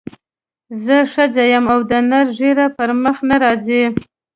زه 0.83 0.97
ښځه 1.13 1.43
یم 1.51 1.65
او 1.73 1.79
د 1.89 1.91
نر 2.09 2.25
ږیره 2.37 2.67
پر 2.77 2.89
مخ 3.01 3.17
نه 3.29 3.35
راځي. 3.43 3.83